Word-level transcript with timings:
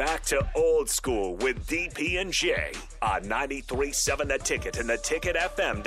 Back 0.00 0.22
to 0.22 0.48
old 0.54 0.88
school 0.88 1.36
with 1.36 1.66
DP 1.66 2.22
and 2.22 2.32
J 2.32 2.72
on 3.02 3.24
93.7 3.24 4.28
The 4.28 4.38
Ticket 4.38 4.78
and 4.78 4.88
theticketfm.com. 4.88 5.84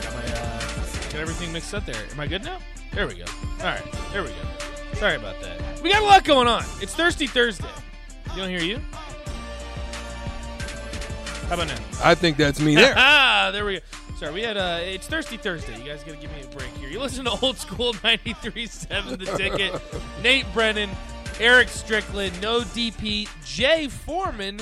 Got 0.00 0.14
my, 0.14 0.22
uh, 0.22 0.80
got 1.10 1.14
everything 1.16 1.52
mixed 1.52 1.74
up 1.74 1.84
there. 1.84 1.96
Am 2.12 2.20
I 2.20 2.28
good 2.28 2.44
now? 2.44 2.58
There 2.92 3.08
we 3.08 3.16
go. 3.16 3.24
All 3.58 3.64
right, 3.64 3.82
there 4.12 4.22
we 4.22 4.28
go. 4.28 4.36
Sorry 4.92 5.16
about 5.16 5.42
that. 5.42 5.82
We 5.82 5.90
got 5.90 6.00
a 6.00 6.06
lot 6.06 6.22
going 6.22 6.46
on. 6.46 6.62
It's 6.80 6.94
Thirsty 6.94 7.26
Thursday. 7.26 7.66
You 8.30 8.36
don't 8.36 8.50
hear 8.50 8.62
you? 8.62 8.80
How 11.48 11.54
about 11.54 11.68
now? 11.68 11.78
I 12.02 12.14
think 12.14 12.36
that's 12.36 12.60
me 12.60 12.74
there. 12.74 12.94
Ah, 12.96 13.50
there 13.52 13.64
we 13.64 13.74
go. 13.74 13.80
Sorry, 14.16 14.32
we 14.32 14.42
had 14.42 14.56
uh 14.56 14.78
it's 14.82 15.06
Thirsty 15.06 15.36
Thursday. 15.36 15.76
You 15.78 15.84
guys 15.84 16.02
gotta 16.04 16.18
give 16.18 16.30
me 16.32 16.42
a 16.42 16.56
break 16.56 16.70
here. 16.76 16.88
You 16.88 17.00
listen 17.00 17.24
to 17.26 17.32
old 17.42 17.58
school 17.58 17.92
93.7 17.94 19.18
the 19.18 19.36
ticket. 19.36 19.80
Nate 20.22 20.46
Brennan, 20.54 20.90
Eric 21.40 21.68
Strickland, 21.68 22.40
no 22.40 22.60
DP, 22.60 23.28
Jay 23.44 23.88
Foreman. 23.88 24.60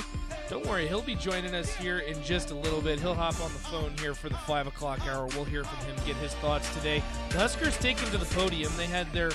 Don't 0.49 0.65
worry, 0.67 0.87
he'll 0.87 1.01
be 1.01 1.15
joining 1.15 1.55
us 1.55 1.73
here 1.73 1.99
in 1.99 2.21
just 2.21 2.51
a 2.51 2.55
little 2.55 2.81
bit. 2.81 2.99
He'll 2.99 3.15
hop 3.15 3.39
on 3.39 3.51
the 3.53 3.59
phone 3.59 3.93
here 3.99 4.13
for 4.13 4.27
the 4.29 4.37
five 4.39 4.67
o'clock 4.67 4.99
hour. 5.07 5.27
We'll 5.27 5.45
hear 5.45 5.63
from 5.63 5.85
him, 5.85 5.95
get 6.05 6.15
his 6.17 6.33
thoughts 6.35 6.71
today. 6.75 7.01
The 7.29 7.37
Huskers 7.37 7.77
taken 7.77 8.05
to 8.09 8.17
the 8.17 8.25
podium. 8.25 8.71
They 8.75 8.87
had 8.87 9.11
their 9.13 9.31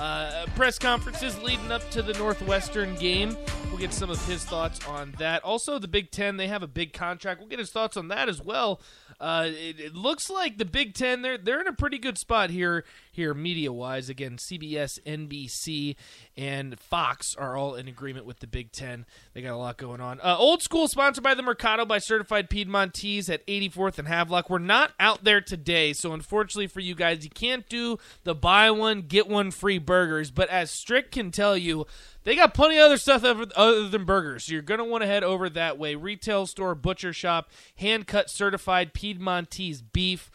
uh, 0.00 0.46
press 0.56 0.78
conferences 0.78 1.40
leading 1.42 1.70
up 1.70 1.88
to 1.90 2.00
the 2.00 2.14
Northwestern 2.14 2.94
game. 2.96 3.36
We'll 3.68 3.78
get 3.78 3.92
some 3.92 4.08
of 4.08 4.24
his 4.26 4.44
thoughts 4.44 4.84
on 4.86 5.14
that. 5.18 5.44
Also, 5.44 5.78
the 5.78 5.88
Big 5.88 6.10
Ten, 6.10 6.38
they 6.38 6.48
have 6.48 6.62
a 6.62 6.66
big 6.66 6.94
contract. 6.94 7.38
We'll 7.38 7.50
get 7.50 7.58
his 7.58 7.70
thoughts 7.70 7.98
on 7.98 8.08
that 8.08 8.28
as 8.28 8.42
well. 8.42 8.80
Uh, 9.20 9.48
it, 9.48 9.78
it 9.78 9.94
looks 9.94 10.30
like 10.30 10.56
the 10.56 10.64
Big 10.64 10.94
Ten 10.94 11.20
they're 11.20 11.36
they're 11.36 11.60
in 11.60 11.66
a 11.66 11.74
pretty 11.74 11.98
good 11.98 12.16
spot 12.16 12.48
here 12.48 12.84
here 13.12 13.34
media 13.34 13.70
wise. 13.70 14.08
Again, 14.08 14.38
CBS, 14.38 14.98
NBC, 15.02 15.96
and 16.38 16.80
Fox 16.80 17.36
are 17.36 17.54
all 17.54 17.74
in 17.74 17.86
agreement 17.86 18.24
with 18.24 18.40
the 18.40 18.46
Big 18.46 18.72
Ten. 18.72 19.04
They 19.34 19.42
got 19.42 19.52
a 19.52 19.58
lot 19.58 19.76
going 19.76 20.00
on. 20.00 20.20
Uh, 20.22 20.36
old 20.38 20.62
school 20.62 20.88
sponsored 20.88 21.22
by 21.22 21.34
the 21.34 21.42
Mercado 21.42 21.84
by 21.84 21.98
Certified 21.98 22.48
Piedmontese 22.48 23.28
at 23.28 23.46
84th 23.46 23.98
and 23.98 24.08
Havelock. 24.08 24.48
We're 24.48 24.58
not 24.58 24.92
out 24.98 25.22
there 25.22 25.42
today, 25.42 25.92
so 25.92 26.14
unfortunately 26.14 26.68
for 26.68 26.80
you 26.80 26.94
guys, 26.94 27.22
you 27.22 27.30
can't 27.30 27.68
do 27.68 27.98
the 28.24 28.34
buy 28.34 28.70
one 28.70 29.02
get 29.02 29.28
one 29.28 29.50
free 29.50 29.78
burgers. 29.90 30.30
But 30.30 30.48
as 30.50 30.70
Strick 30.70 31.10
can 31.10 31.32
tell 31.32 31.56
you. 31.56 31.84
They 32.22 32.36
got 32.36 32.54
plenty 32.54 32.76
of 32.78 32.84
other 32.84 32.96
stuff 32.96 33.24
other 33.24 33.88
than 33.88 34.04
burgers. 34.04 34.44
So 34.44 34.52
you're 34.52 34.62
going 34.62 34.78
to 34.78 34.84
want 34.84 35.02
to 35.02 35.06
head 35.08 35.24
over 35.24 35.48
that 35.48 35.78
way. 35.78 35.96
Retail 35.96 36.46
store, 36.46 36.76
butcher 36.76 37.12
shop, 37.12 37.50
hand 37.76 38.06
cut 38.06 38.30
certified 38.30 38.92
Piedmontese 38.92 39.82
beef, 39.82 40.30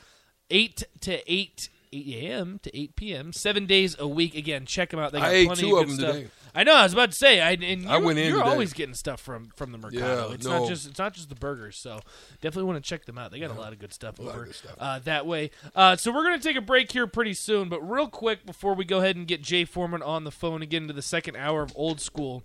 8 0.50 0.84
to 1.02 1.32
8 1.32 1.70
8 1.94 2.08
a.m. 2.08 2.60
to 2.64 2.78
8 2.78 2.96
p.m. 2.98 3.32
Seven 3.32 3.66
days 3.66 3.96
a 3.98 4.08
week. 4.08 4.36
Again, 4.36 4.66
check 4.66 4.90
them 4.90 5.00
out. 5.00 5.14
They 5.14 5.20
got 5.20 5.30
I 5.30 5.34
ate 5.36 5.46
plenty 5.48 5.62
two 5.62 5.78
of 5.78 5.84
of 5.84 5.88
good 5.88 5.98
them 5.98 6.00
stuff. 6.00 6.16
today. 6.16 6.30
I 6.56 6.64
know. 6.64 6.74
I 6.74 6.84
was 6.84 6.94
about 6.94 7.12
to 7.12 7.18
say. 7.18 7.42
I 7.42 7.52
and 7.52 7.86
I 7.88 7.98
you're, 7.98 8.06
went 8.06 8.18
in 8.18 8.30
You're 8.30 8.38
today. 8.40 8.50
always 8.50 8.72
getting 8.74 8.96
stuff 8.96 9.20
from 9.20 9.50
from 9.56 9.74
the 9.74 9.78
Mercado. 9.78 10.30
Yeah, 10.30 10.34
it's 10.36 10.46
no. 10.46 10.60
not 10.60 10.70
just 10.70 10.88
it's 10.88 10.98
not 10.98 11.14
just 11.14 11.28
the 11.28 11.36
burgers. 11.36 11.76
So 11.76 12.00
definitely 12.42 12.64
want 12.64 12.84
to 12.84 12.90
check 12.90 13.06
them 13.06 13.18
out. 13.18 13.32
They 13.32 13.40
got 13.40 13.52
a 13.52 13.60
lot 13.60 13.74
of 13.74 13.80
good 13.80 13.94
stuff 13.94 14.20
over 14.20 14.46
good 14.46 14.56
stuff. 14.56 14.76
Uh, 14.80 15.00
that 15.00 15.26
way. 15.26 15.52
Uh, 15.76 15.98
so 15.98 16.14
we're 16.14 16.24
gonna 16.24 16.40
take 16.40 16.56
a 16.56 16.62
break 16.62 16.92
here 16.94 17.08
pretty 17.08 17.34
soon. 17.34 17.68
But 17.68 17.82
real 17.82 18.08
quick 18.08 18.46
before 18.46 18.74
we 18.74 18.86
go 18.86 19.00
ahead 19.00 19.18
and 19.18 19.28
get 19.28 19.42
Jay 19.42 19.66
Foreman 19.66 20.02
on 20.02 20.24
the 20.24 20.32
phone 20.32 20.62
and 20.62 20.72
get 20.72 20.82
into 20.82 20.94
the 20.94 21.02
second 21.02 21.36
hour 21.36 21.62
of 21.62 21.74
old 21.76 22.00
school. 22.00 22.44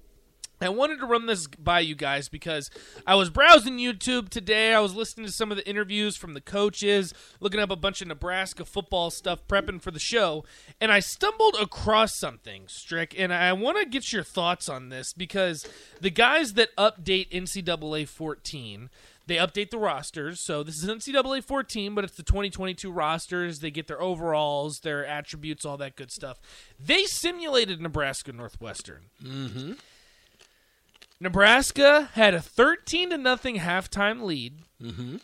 I 0.61 0.69
wanted 0.69 0.99
to 1.01 1.07
run 1.07 1.27
this 1.27 1.47
by 1.47 1.81
you 1.81 1.95
guys 1.95 2.29
because 2.29 2.71
I 3.07 3.15
was 3.15 3.31
browsing 3.31 3.79
YouTube 3.79 4.29
today. 4.29 4.75
I 4.75 4.81
was 4.81 4.95
listening 4.95 5.27
to 5.27 5.33
some 5.33 5.51
of 5.51 5.57
the 5.57 5.69
interviews 5.69 6.17
from 6.17 6.35
the 6.35 6.41
coaches, 6.41 7.15
looking 7.41 7.61
up 7.61 7.71
a 7.71 7.77
bunch 7.77 8.03
of 8.03 8.09
Nebraska 8.09 8.65
football 8.65 9.11
stuff, 9.11 9.47
prepping 9.49 9.81
for 9.81 9.91
the 9.91 9.99
show, 9.99 10.45
and 10.81 10.93
I 10.93 11.01
stumbled 11.01 11.57
across 11.61 12.15
something, 12.15 12.65
Strick, 12.67 13.15
and 13.19 13.33
I 13.33 13.53
want 13.55 13.79
to 13.79 13.87
get 13.87 14.13
your 14.13 14.23
thoughts 14.23 14.69
on 14.69 14.91
this 14.91 15.15
because 15.15 15.67
the 16.01 16.11
guys 16.11 16.55
that 16.55 16.77
update 16.77 17.31
NCAA 17.31 18.07
14 18.07 18.91
they 19.27 19.37
update 19.37 19.71
the 19.71 19.79
rosters. 19.79 20.41
So 20.41 20.65
this 20.65 20.83
is 20.83 20.89
NCAA 20.89 21.45
14, 21.45 21.95
but 21.95 22.03
it's 22.03 22.17
the 22.17 22.25
2022 22.25 22.91
rosters. 22.91 23.61
They 23.61 23.71
get 23.71 23.87
their 23.87 24.03
overalls, 24.03 24.81
their 24.81 25.07
attributes, 25.07 25.65
all 25.65 25.77
that 25.77 25.95
good 25.95 26.11
stuff. 26.11 26.41
They 26.85 27.05
simulated 27.05 27.81
Nebraska 27.81 28.33
Northwestern. 28.33 29.03
Mm-hmm. 29.23 29.75
Nebraska 31.21 32.09
had 32.15 32.33
a 32.33 32.41
13 32.41 33.11
to 33.11 33.19
nothing 33.19 33.57
halftime 33.57 34.23
lead, 34.23 34.61
mm-hmm. 34.83 35.17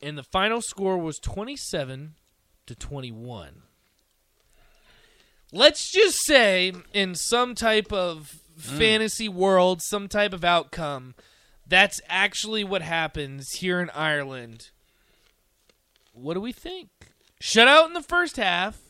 and 0.00 0.16
the 0.16 0.22
final 0.22 0.62
score 0.62 0.96
was 0.96 1.18
27 1.18 2.14
to 2.66 2.74
21. 2.74 3.62
Let's 5.52 5.92
just 5.92 6.24
say, 6.24 6.72
in 6.92 7.14
some 7.14 7.54
type 7.54 7.92
of 7.92 8.36
mm. 8.58 8.78
fantasy 8.78 9.28
world, 9.28 9.82
some 9.82 10.08
type 10.08 10.32
of 10.32 10.44
outcome, 10.44 11.14
that's 11.66 12.00
actually 12.08 12.64
what 12.64 12.82
happens 12.82 13.52
here 13.52 13.80
in 13.80 13.90
Ireland. 13.90 14.70
What 16.12 16.34
do 16.34 16.40
we 16.40 16.52
think? 16.52 16.88
Shut 17.38 17.68
out 17.68 17.86
in 17.86 17.92
the 17.92 18.02
first 18.02 18.36
half, 18.36 18.80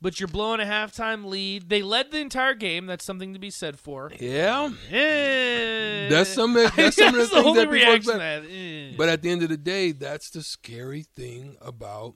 but 0.00 0.20
you're 0.20 0.28
blowing 0.28 0.60
a 0.60 0.64
halftime 0.64 1.24
lead. 1.24 1.68
They 1.68 1.82
led 1.82 2.10
the 2.10 2.18
entire 2.18 2.54
game. 2.54 2.86
That's 2.86 3.04
something 3.04 3.32
to 3.32 3.38
be 3.38 3.50
said 3.50 3.78
for. 3.78 4.12
Yeah, 4.20 4.70
Eh. 4.90 6.08
That's 6.08 6.30
some- 6.32 6.54
that's 6.76 6.96
some 6.96 7.14
of 7.14 7.14
the 7.14 7.18
That's 7.18 7.30
things 7.30 7.56
that 7.56 7.62
people 7.62 7.64
reaction 7.72 7.96
expect. 7.96 8.44
to 8.44 8.48
that. 8.48 8.92
Eh. 8.92 8.94
but 8.96 9.08
at 9.08 9.22
the 9.22 9.30
end 9.30 9.42
of 9.42 9.48
the 9.48 9.56
day, 9.56 9.92
that's 9.92 10.30
the 10.30 10.42
scary 10.42 11.02
thing 11.02 11.56
about 11.60 12.14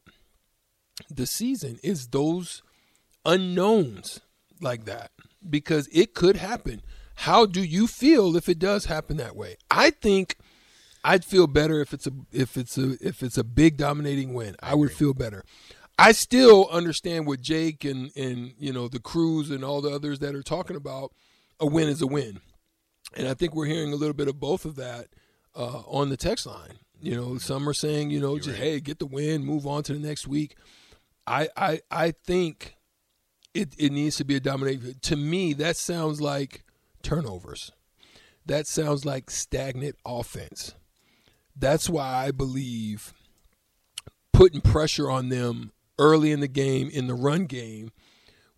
the 1.08 1.26
season 1.26 1.78
is 1.82 2.08
those 2.08 2.62
unknowns 3.24 4.20
like 4.60 4.84
that 4.84 5.10
because 5.48 5.88
it 5.92 6.14
could 6.14 6.36
happen. 6.36 6.82
How 7.14 7.46
do 7.46 7.62
you 7.62 7.86
feel 7.86 8.36
if 8.36 8.48
it 8.48 8.58
does 8.58 8.86
happen 8.86 9.16
that 9.18 9.36
way? 9.36 9.56
I 9.70 9.90
think 9.90 10.36
I'd 11.04 11.24
feel 11.24 11.46
better 11.46 11.80
if 11.80 11.92
it's 11.94 12.06
a 12.06 12.12
if 12.32 12.56
it's 12.56 12.76
a 12.78 12.96
if 13.00 13.22
it's 13.22 13.38
a 13.38 13.44
big 13.44 13.76
dominating 13.76 14.34
win. 14.34 14.56
I 14.62 14.74
would 14.74 14.92
feel 14.92 15.14
better. 15.14 15.44
I 16.00 16.12
still 16.12 16.66
understand 16.70 17.26
what 17.26 17.42
Jake 17.42 17.84
and 17.84 18.10
and 18.16 18.54
you 18.58 18.72
know 18.72 18.88
the 18.88 19.00
crews 19.00 19.50
and 19.50 19.62
all 19.62 19.82
the 19.82 19.90
others 19.90 20.20
that 20.20 20.34
are 20.34 20.42
talking 20.42 20.76
about. 20.76 21.12
A 21.60 21.66
win 21.66 21.88
is 21.88 22.00
a 22.00 22.06
win, 22.06 22.40
and 23.14 23.28
I 23.28 23.34
think 23.34 23.54
we're 23.54 23.66
hearing 23.66 23.92
a 23.92 23.96
little 23.96 24.14
bit 24.14 24.26
of 24.26 24.40
both 24.40 24.64
of 24.64 24.76
that 24.76 25.08
uh, 25.54 25.80
on 25.80 26.08
the 26.08 26.16
text 26.16 26.46
line. 26.46 26.78
You 27.02 27.16
know, 27.16 27.36
some 27.36 27.68
are 27.68 27.74
saying 27.74 28.10
you 28.10 28.18
know 28.18 28.38
just 28.38 28.56
hey 28.56 28.80
get 28.80 28.98
the 28.98 29.04
win, 29.04 29.44
move 29.44 29.66
on 29.66 29.82
to 29.84 29.92
the 29.92 29.98
next 29.98 30.26
week. 30.26 30.56
I 31.26 31.50
I 31.54 31.80
I 31.90 32.12
think 32.12 32.76
it 33.52 33.74
it 33.76 33.92
needs 33.92 34.16
to 34.16 34.24
be 34.24 34.36
a 34.36 34.40
dominating. 34.40 34.94
To 35.02 35.16
me, 35.16 35.52
that 35.52 35.76
sounds 35.76 36.22
like 36.22 36.64
turnovers. 37.02 37.72
That 38.46 38.66
sounds 38.66 39.04
like 39.04 39.30
stagnant 39.30 39.96
offense. 40.06 40.74
That's 41.54 41.90
why 41.90 42.24
I 42.24 42.30
believe 42.30 43.12
putting 44.32 44.62
pressure 44.62 45.10
on 45.10 45.28
them 45.28 45.72
early 46.00 46.32
in 46.32 46.40
the 46.40 46.48
game 46.48 46.90
in 46.90 47.06
the 47.06 47.14
run 47.14 47.44
game 47.44 47.92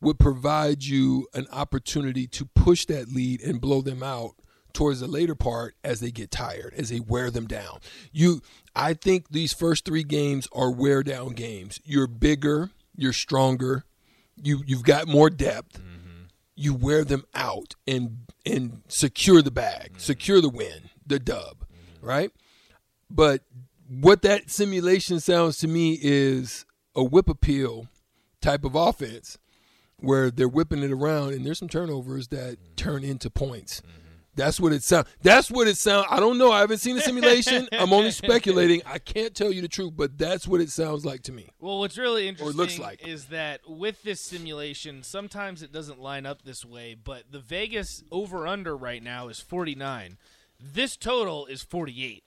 would 0.00 0.19
provide 0.19 0.83
you 0.85 1.29
an 1.35 1.47
opportunity 1.53 2.27
to 2.27 2.47
push 2.47 2.87
that 2.87 3.09
lead 3.09 3.43
and 3.43 3.61
blow 3.61 3.83
them 3.83 4.03
out 4.03 4.35
towards 4.73 5.00
the 5.00 5.06
later 5.06 5.35
part 5.35 5.75
as 5.85 6.00
they 6.00 6.11
get 6.11 6.31
tired, 6.31 6.73
as 6.77 6.89
they 6.89 7.00
wear 7.00 7.31
them 7.31 7.47
down. 7.47 7.79
You 8.11 8.41
I 8.75 8.94
think 8.94 9.31
these 9.31 9.53
first 9.53 9.85
3 9.85 10.03
games 10.05 10.49
are 10.53 10.71
wear 10.71 11.03
down 11.03 11.31
games. 11.31 11.79
You're 11.85 12.06
bigger, 12.06 12.71
you're 12.97 13.12
stronger, 13.12 13.85
you 14.37 14.62
you've 14.67 14.85
got 14.85 15.09
more 15.09 15.31
depth. 15.31 15.79
Mm-hmm. 15.79 16.25
You 16.55 16.75
wear 16.75 17.05
them 17.05 17.25
out 17.35 17.75
and 17.87 18.27
and 18.47 18.83
secure 18.88 19.43
the 19.43 19.50
bag, 19.50 19.91
mm-hmm. 19.91 19.99
secure 19.99 20.41
the 20.41 20.49
win, 20.49 20.91
the 21.06 21.19
dub, 21.19 21.65
mm-hmm. 21.65 22.06
right? 22.06 22.31
But 23.11 23.43
what 23.88 24.23
that 24.23 24.50
simulation 24.50 25.21
sounds 25.21 25.59
to 25.59 25.69
me 25.69 25.99
is 26.00 26.65
a 26.94 27.03
whip 27.05 27.29
appeal 27.29 27.89
type 28.41 28.65
of 28.65 28.75
offense 28.75 29.39
where 29.99 30.31
they're 30.31 30.49
whipping 30.49 30.83
it 30.83 30.91
around 30.91 31.33
and 31.33 31.47
there's 31.47 31.59
some 31.59 31.69
turnovers 31.69 32.29
that 32.29 32.55
mm-hmm. 32.55 32.75
turn 32.77 33.05
into 33.05 33.31
points. 33.31 33.83
That's 34.35 34.59
what 34.59 34.73
it 34.73 34.83
sounds. 34.83 35.09
That's 35.23 35.50
what 35.50 35.69
it 35.69 35.77
sounds. 35.77 36.06
I 36.09 36.19
don't 36.19 36.39
know. 36.39 36.50
I 36.53 36.61
haven't 36.61 36.79
seen 36.79 36.97
the 36.97 37.03
simulation. 37.03 37.69
I'm 37.71 37.93
only 37.93 38.11
speculating. 38.12 38.81
I 38.87 38.99
can't 38.99 39.35
tell 39.35 39.53
you 39.53 39.61
the 39.61 39.69
truth, 39.69 39.93
but 39.94 40.17
that's 40.17 40.49
what 40.49 40.62
it 40.62 40.71
sounds 40.71 41.05
like 41.05 41.23
to 41.25 41.33
me. 41.33 41.49
Well, 41.61 41.79
what's 41.79 41.99
really 41.99 42.29
interesting 42.29 42.59
or 42.59 42.62
looks 42.62 42.79
like. 42.79 43.06
is 43.06 43.27
that 43.27 43.61
with 43.69 44.03
this 44.03 44.23
simulation, 44.23 45.03
sometimes 45.03 45.62
it 45.62 45.71
doesn't 45.71 46.00
line 46.00 46.25
up 46.25 46.43
this 46.43 46.65
way, 46.65 46.95
but 46.95 47.25
the 47.31 47.41
Vegas 47.41 48.03
over 48.11 48.47
under 48.47 48.75
right 48.75 49.03
now 49.03 49.29
is 49.29 49.38
49. 49.41 50.17
This 50.59 50.97
total 50.97 51.45
is 51.47 51.62
48. 51.62 52.25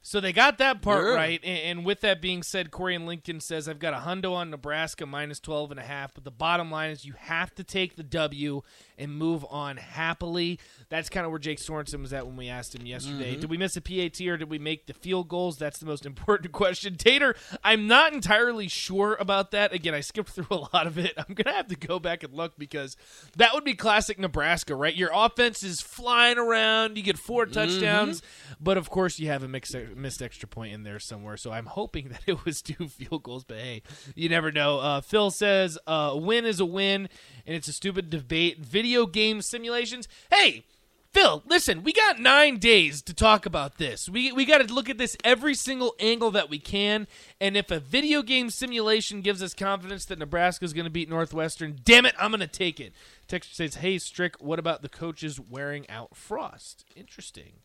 So 0.00 0.20
they 0.20 0.32
got 0.32 0.58
that 0.58 0.80
part 0.80 1.04
right. 1.04 1.40
And, 1.42 1.58
and 1.78 1.86
with 1.86 2.00
that 2.00 2.22
being 2.22 2.42
said, 2.42 2.70
Corey 2.70 2.94
and 2.94 3.06
Lincoln 3.06 3.40
says 3.40 3.68
I've 3.68 3.78
got 3.78 3.94
a 3.94 3.98
hundo 3.98 4.32
on 4.32 4.50
Nebraska 4.50 5.06
minus 5.06 5.40
12 5.40 5.72
and 5.72 5.80
a 5.80 5.84
half. 5.84 6.14
But 6.14 6.24
the 6.24 6.30
bottom 6.30 6.70
line 6.70 6.90
is 6.90 7.04
you 7.04 7.14
have 7.18 7.54
to 7.56 7.64
take 7.64 7.96
the 7.96 8.02
W 8.02 8.62
and 8.98 9.14
move 9.14 9.44
on 9.48 9.76
happily. 9.76 10.58
That's 10.88 11.08
kind 11.08 11.24
of 11.24 11.32
where 11.32 11.38
Jake 11.38 11.58
Sorensen 11.58 12.00
was 12.00 12.12
at 12.12 12.26
when 12.26 12.36
we 12.36 12.48
asked 12.48 12.74
him 12.74 12.86
yesterday. 12.86 13.32
Mm-hmm. 13.32 13.40
Did 13.40 13.50
we 13.50 13.56
miss 13.56 13.76
a 13.76 13.80
PAT 13.80 14.20
or 14.22 14.36
did 14.36 14.50
we 14.50 14.58
make 14.58 14.86
the 14.86 14.94
field 14.94 15.28
goals? 15.28 15.58
That's 15.58 15.78
the 15.78 15.86
most 15.86 16.06
important 16.06 16.52
question. 16.52 16.96
Tater, 16.96 17.34
I'm 17.62 17.86
not 17.86 18.12
entirely 18.12 18.68
sure 18.68 19.16
about 19.20 19.50
that. 19.52 19.72
Again, 19.72 19.94
I 19.94 20.00
skipped 20.00 20.30
through 20.30 20.46
a 20.50 20.66
lot 20.74 20.86
of 20.86 20.98
it. 20.98 21.14
I'm 21.16 21.34
going 21.34 21.44
to 21.44 21.52
have 21.52 21.68
to 21.68 21.76
go 21.76 21.98
back 21.98 22.22
and 22.22 22.34
look 22.34 22.58
because 22.58 22.96
that 23.36 23.54
would 23.54 23.64
be 23.64 23.74
classic 23.74 24.18
Nebraska, 24.18 24.74
right? 24.74 24.94
Your 24.94 25.10
offense 25.12 25.62
is 25.62 25.80
flying 25.80 26.38
around. 26.38 26.96
You 26.96 27.02
get 27.02 27.18
four 27.18 27.46
touchdowns, 27.46 28.22
but 28.60 28.76
of 28.76 28.90
course 28.90 29.18
you 29.18 29.28
have 29.28 29.42
a 29.42 29.48
mixed, 29.48 29.76
missed 29.94 30.22
extra 30.22 30.48
point 30.48 30.72
in 30.72 30.82
there 30.82 30.98
somewhere. 30.98 31.36
So 31.36 31.52
I'm 31.52 31.66
hoping 31.66 32.08
that 32.08 32.22
it 32.26 32.44
was 32.44 32.62
two 32.62 32.88
field 32.88 33.22
goals, 33.22 33.44
but 33.44 33.58
hey, 33.58 33.82
you 34.14 34.28
never 34.28 34.50
know. 34.50 34.78
Uh, 34.78 35.00
Phil 35.00 35.30
says 35.30 35.78
uh, 35.86 36.10
a 36.12 36.16
win 36.16 36.44
is 36.44 36.60
a 36.60 36.66
win, 36.66 37.08
and 37.46 37.56
it's 37.56 37.68
a 37.68 37.72
stupid 37.72 38.10
debate. 38.10 38.58
Video 38.58 38.87
game 39.06 39.42
simulations. 39.42 40.08
Hey, 40.30 40.64
Phil, 41.10 41.42
listen, 41.46 41.82
we 41.82 41.92
got 41.92 42.20
nine 42.20 42.58
days 42.58 43.00
to 43.02 43.14
talk 43.14 43.46
about 43.46 43.78
this. 43.78 44.08
We, 44.08 44.30
we 44.30 44.44
got 44.44 44.66
to 44.66 44.72
look 44.72 44.90
at 44.90 44.98
this 44.98 45.16
every 45.24 45.54
single 45.54 45.94
angle 45.98 46.30
that 46.32 46.50
we 46.50 46.58
can. 46.58 47.06
And 47.40 47.56
if 47.56 47.70
a 47.70 47.80
video 47.80 48.22
game 48.22 48.50
simulation 48.50 49.22
gives 49.22 49.42
us 49.42 49.54
confidence 49.54 50.04
that 50.06 50.18
Nebraska 50.18 50.66
is 50.66 50.74
going 50.74 50.84
to 50.84 50.90
beat 50.90 51.08
Northwestern, 51.08 51.78
damn 51.82 52.04
it, 52.04 52.14
I'm 52.18 52.30
going 52.30 52.40
to 52.40 52.46
take 52.46 52.78
it. 52.78 52.92
Texture 53.26 53.54
says, 53.54 53.76
hey, 53.76 53.98
Strick, 53.98 54.36
what 54.42 54.58
about 54.58 54.82
the 54.82 54.88
coaches 54.88 55.40
wearing 55.40 55.88
out 55.88 56.14
Frost? 56.14 56.84
Interesting. 56.94 57.60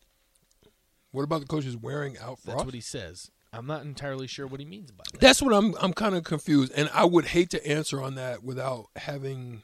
What 1.10 1.22
about 1.22 1.42
the 1.42 1.46
coaches 1.46 1.76
wearing 1.76 2.16
out 2.18 2.38
Frost? 2.38 2.46
That's 2.46 2.64
what 2.64 2.74
he 2.74 2.80
says. 2.80 3.30
I'm 3.52 3.66
not 3.66 3.82
entirely 3.82 4.26
sure 4.26 4.46
what 4.46 4.58
he 4.58 4.66
means 4.66 4.90
by 4.90 5.04
that. 5.12 5.20
That's 5.20 5.40
what 5.40 5.54
I'm. 5.54 5.76
I'm 5.80 5.92
kind 5.92 6.16
of 6.16 6.24
confused, 6.24 6.72
and 6.74 6.90
I 6.92 7.04
would 7.04 7.26
hate 7.26 7.50
to 7.50 7.64
answer 7.64 8.02
on 8.02 8.16
that 8.16 8.42
without 8.42 8.86
having. 8.96 9.62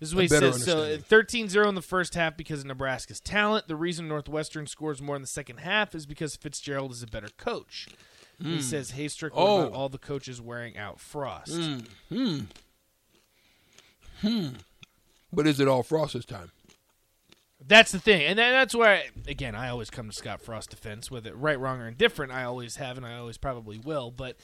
This 0.00 0.08
is 0.10 0.14
what 0.14 0.22
he 0.22 0.28
says. 0.28 0.40
So 0.64 0.72
understanding. 0.72 1.00
13 1.02 1.48
0 1.48 1.68
in 1.68 1.74
the 1.74 1.82
first 1.82 2.14
half 2.14 2.36
because 2.36 2.60
of 2.60 2.66
Nebraska's 2.66 3.20
talent. 3.20 3.68
The 3.68 3.76
reason 3.76 4.08
Northwestern 4.08 4.66
scores 4.66 5.00
more 5.00 5.16
in 5.16 5.22
the 5.22 5.28
second 5.28 5.58
half 5.58 5.94
is 5.94 6.04
because 6.06 6.36
Fitzgerald 6.36 6.92
is 6.92 7.02
a 7.02 7.06
better 7.06 7.28
coach. 7.38 7.88
He 8.42 8.60
says, 8.60 8.90
Hey, 8.90 9.06
Strick, 9.08 9.34
what 9.34 9.42
Oh. 9.48 9.60
about 9.62 9.72
all 9.72 9.88
the 9.88 9.96
coaches 9.96 10.40
wearing 10.40 10.76
out 10.76 10.98
Frost? 11.00 11.54
Hmm. 12.10 12.40
Hmm. 14.20 14.48
But 15.32 15.46
is 15.46 15.60
it 15.60 15.68
all 15.68 15.82
Frost 15.82 16.14
this 16.14 16.24
time? 16.24 16.50
That's 17.66 17.92
the 17.92 17.98
thing. 17.98 18.22
And 18.22 18.38
that's 18.38 18.74
where, 18.74 18.88
I, 18.96 19.04
again, 19.26 19.54
I 19.54 19.68
always 19.70 19.88
come 19.88 20.08
to 20.10 20.12
Scott 20.14 20.42
Frost 20.42 20.70
defense, 20.70 21.10
whether 21.10 21.34
right, 21.34 21.58
wrong, 21.58 21.80
or 21.80 21.88
indifferent. 21.88 22.30
I 22.32 22.44
always 22.44 22.76
have, 22.76 22.96
and 22.96 23.06
I 23.06 23.16
always 23.16 23.38
probably 23.38 23.78
will. 23.78 24.10
But 24.10 24.36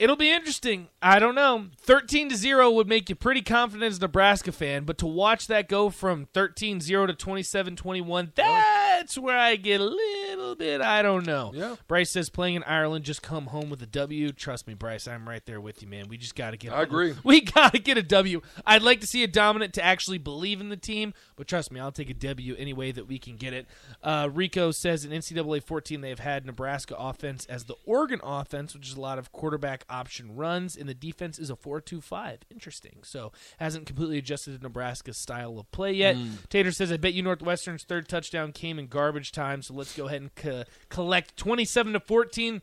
it'll 0.00 0.16
be 0.16 0.32
interesting. 0.32 0.88
I 1.00 1.18
don't 1.18 1.34
know. 1.34 1.66
13 1.82 2.30
to 2.30 2.36
0 2.36 2.70
would 2.70 2.88
make 2.88 3.08
you 3.08 3.14
pretty 3.14 3.42
confident 3.42 3.92
as 3.92 3.98
a 3.98 4.00
Nebraska 4.00 4.50
fan, 4.50 4.84
but 4.84 4.98
to 4.98 5.06
watch 5.06 5.46
that 5.46 5.68
go 5.68 5.90
from 5.90 6.26
13 6.32 6.80
0 6.80 7.06
to 7.06 7.14
27 7.14 7.76
21, 7.76 8.32
that's 8.34 9.16
where 9.18 9.38
I 9.38 9.56
get 9.56 9.80
a 9.80 9.84
little 9.84 10.29
bit, 10.56 10.80
I 10.80 11.02
don't 11.02 11.26
know. 11.26 11.52
Yeah. 11.54 11.76
Bryce 11.88 12.10
says 12.10 12.28
playing 12.30 12.56
in 12.56 12.62
Ireland, 12.64 13.04
just 13.04 13.22
come 13.22 13.46
home 13.46 13.70
with 13.70 13.82
a 13.82 13.86
W. 13.86 14.32
Trust 14.32 14.66
me, 14.66 14.74
Bryce, 14.74 15.08
I'm 15.08 15.28
right 15.28 15.44
there 15.46 15.60
with 15.60 15.82
you, 15.82 15.88
man. 15.88 16.08
We 16.08 16.16
just 16.16 16.34
got 16.34 16.50
to 16.50 16.56
get 16.56 16.72
I 16.72 16.82
agree. 16.82 17.14
We 17.24 17.40
got 17.40 17.72
to 17.72 17.78
get 17.78 17.98
a 17.98 18.02
W. 18.02 18.40
I'd 18.66 18.82
like 18.82 19.00
to 19.00 19.06
see 19.06 19.22
a 19.22 19.28
dominant 19.28 19.74
to 19.74 19.84
actually 19.84 20.18
believe 20.18 20.60
in 20.60 20.68
the 20.68 20.76
team, 20.76 21.14
but 21.36 21.46
trust 21.46 21.70
me, 21.72 21.80
I'll 21.80 21.92
take 21.92 22.10
a 22.10 22.14
W 22.14 22.56
any 22.58 22.72
way 22.72 22.92
that 22.92 23.06
we 23.06 23.18
can 23.18 23.36
get 23.36 23.52
it. 23.52 23.66
Uh, 24.02 24.28
Rico 24.32 24.70
says 24.70 25.04
in 25.04 25.10
NCAA 25.12 25.62
14 25.62 26.00
they've 26.00 26.18
had 26.18 26.46
Nebraska 26.46 26.94
offense 26.96 27.46
as 27.46 27.64
the 27.64 27.76
Oregon 27.84 28.20
offense, 28.22 28.74
which 28.74 28.88
is 28.88 28.96
a 28.96 29.00
lot 29.00 29.18
of 29.18 29.32
quarterback 29.32 29.84
option 29.88 30.36
runs, 30.36 30.76
and 30.76 30.88
the 30.88 30.94
defense 30.94 31.38
is 31.38 31.50
a 31.50 31.56
4-2-5. 31.56 32.38
Interesting. 32.50 32.98
So 33.02 33.32
hasn't 33.58 33.86
completely 33.86 34.18
adjusted 34.18 34.56
to 34.56 34.62
Nebraska's 34.62 35.16
style 35.18 35.58
of 35.58 35.70
play 35.72 35.92
yet. 35.92 36.16
Tater 36.48 36.72
says 36.72 36.90
I 36.92 36.96
bet 36.96 37.14
you 37.14 37.22
Northwestern's 37.22 37.84
third 37.84 38.08
touchdown 38.08 38.52
came 38.52 38.78
in 38.78 38.86
garbage 38.86 39.32
time, 39.32 39.62
so 39.62 39.74
let's 39.74 39.96
go 39.96 40.06
ahead 40.06 40.20
and 40.20 40.34
co- 40.50 40.64
collect 40.88 41.36
27 41.36 41.92
to 41.94 42.00
14. 42.00 42.62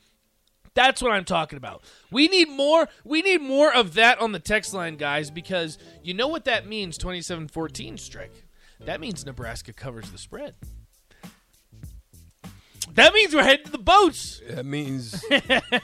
That's 0.73 1.01
what 1.01 1.11
I'm 1.11 1.25
talking 1.25 1.57
about. 1.57 1.83
We 2.11 2.27
need 2.27 2.49
more. 2.49 2.87
We 3.03 3.21
need 3.21 3.41
more 3.41 3.73
of 3.73 3.95
that 3.95 4.21
on 4.21 4.31
the 4.31 4.39
text 4.39 4.73
line, 4.73 4.95
guys, 4.95 5.31
because 5.31 5.77
you 6.03 6.13
know 6.13 6.27
what 6.27 6.45
that 6.45 6.67
means. 6.67 6.97
27-14 6.97 7.99
strike. 7.99 8.43
That 8.81 9.01
means 9.01 9.25
Nebraska 9.25 9.73
covers 9.73 10.11
the 10.11 10.19
spread. 10.19 10.53
That 12.93 13.13
means 13.13 13.33
we're 13.33 13.43
heading 13.43 13.65
to 13.65 13.71
the 13.71 13.77
boats. 13.77 14.41
That 14.49 14.65
means 14.65 15.11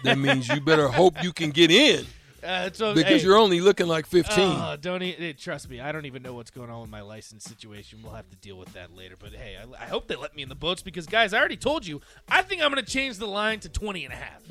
that 0.04 0.18
means 0.18 0.48
you 0.48 0.62
better 0.62 0.88
hope 0.88 1.24
you 1.24 1.34
can 1.34 1.50
get 1.52 1.70
in 1.70 2.06
Uh, 2.44 2.70
so, 2.74 2.94
because 2.94 3.22
hey, 3.22 3.28
you're 3.28 3.38
only 3.38 3.62
looking 3.62 3.88
like 3.88 4.06
15. 4.06 4.34
Oh, 4.38 4.76
don't 4.80 5.02
e- 5.02 5.34
trust 5.34 5.70
me. 5.70 5.80
I 5.80 5.92
don't 5.92 6.06
even 6.06 6.22
know 6.24 6.34
what's 6.34 6.52
going 6.52 6.70
on 6.70 6.82
with 6.82 6.90
my 6.90 7.02
license 7.02 7.44
situation. 7.44 8.00
We'll 8.04 8.14
have 8.14 8.30
to 8.30 8.36
deal 8.38 8.58
with 8.58 8.74
that 8.74 8.96
later. 8.96 9.16
But 9.18 9.34
hey, 9.34 9.58
I, 9.58 9.84
I 9.84 9.88
hope 9.88 10.08
they 10.08 10.16
let 10.16 10.36
me 10.36 10.44
in 10.44 10.50
the 10.50 10.56
boats 10.56 10.82
because, 10.82 11.06
guys, 11.06 11.34
I 11.34 11.40
already 11.40 11.58
told 11.58 11.86
you. 11.86 12.02
I 12.28 12.42
think 12.42 12.62
I'm 12.62 12.72
going 12.72 12.84
to 12.84 12.92
change 12.92 13.18
the 13.18 13.28
line 13.28 13.60
to 13.62 13.70
20 13.70 14.06
and 14.06 14.14
a 14.14 14.18
half. 14.18 14.42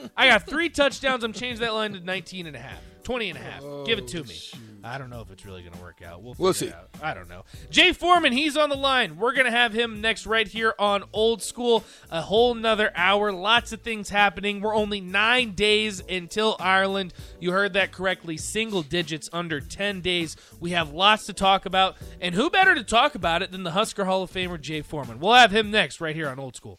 I 0.16 0.28
got 0.28 0.46
three 0.46 0.68
touchdowns. 0.68 1.24
I'm 1.24 1.32
changing 1.32 1.60
that 1.60 1.74
line 1.74 1.92
to 1.92 2.00
19 2.00 2.46
and 2.46 2.56
a 2.56 2.60
half. 2.60 2.80
20 3.04 3.30
and 3.30 3.38
a 3.38 3.42
half. 3.42 3.62
Give 3.86 3.98
it 3.98 4.08
to 4.08 4.20
oh, 4.20 4.24
me. 4.24 4.40
I 4.84 4.98
don't 4.98 5.08
know 5.08 5.22
if 5.22 5.30
it's 5.30 5.46
really 5.46 5.62
going 5.62 5.72
to 5.72 5.80
work 5.80 6.02
out. 6.02 6.22
We'll, 6.22 6.34
We'll 6.38 6.52
see. 6.52 6.70
out. 6.70 6.90
I 7.02 7.14
don't 7.14 7.28
know. 7.28 7.44
Jay 7.70 7.92
Foreman, 7.92 8.32
he's 8.32 8.56
on 8.56 8.68
the 8.68 8.76
line. 8.76 9.16
We're 9.16 9.32
going 9.32 9.46
to 9.46 9.50
have 9.50 9.72
him 9.72 10.02
next 10.02 10.26
right 10.26 10.46
here 10.46 10.74
on 10.78 11.04
Old 11.12 11.42
School. 11.42 11.84
A 12.10 12.20
whole 12.20 12.54
nother 12.54 12.92
hour. 12.94 13.32
Lots 13.32 13.72
of 13.72 13.80
things 13.80 14.10
happening. 14.10 14.60
We're 14.60 14.74
only 14.74 15.00
nine 15.00 15.52
days 15.52 16.02
until 16.06 16.56
Ireland. 16.60 17.14
You 17.40 17.52
heard 17.52 17.72
that 17.74 17.92
correctly. 17.92 18.36
Single 18.36 18.82
digits 18.82 19.30
under 19.32 19.58
10 19.60 20.02
days. 20.02 20.36
We 20.60 20.72
have 20.72 20.92
lots 20.92 21.24
to 21.26 21.32
talk 21.32 21.64
about. 21.64 21.96
And 22.20 22.34
who 22.34 22.50
better 22.50 22.74
to 22.74 22.84
talk 22.84 23.14
about 23.14 23.42
it 23.42 23.52
than 23.52 23.62
the 23.62 23.70
Husker 23.70 24.04
Hall 24.04 24.22
of 24.22 24.30
Famer, 24.30 24.60
Jay 24.60 24.82
Foreman? 24.82 25.18
We'll 25.18 25.34
have 25.34 25.50
him 25.50 25.70
next 25.70 26.00
right 26.00 26.14
here 26.14 26.28
on 26.28 26.38
Old 26.38 26.56
School. 26.56 26.78